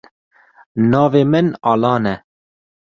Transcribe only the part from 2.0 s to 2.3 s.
e.